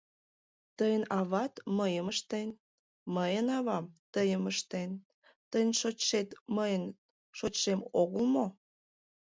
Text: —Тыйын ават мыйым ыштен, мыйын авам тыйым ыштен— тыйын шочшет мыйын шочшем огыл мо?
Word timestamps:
—Тыйын 0.77 1.03
ават 1.19 1.53
мыйым 1.77 2.05
ыштен, 2.13 2.49
мыйын 3.15 3.47
авам 3.57 3.85
тыйым 4.13 4.43
ыштен— 4.51 4.89
тыйын 5.51 5.71
шочшет 5.79 6.29
мыйын 6.55 6.83
шочшем 7.37 7.79
огыл 8.01 8.25
мо? 8.33 8.45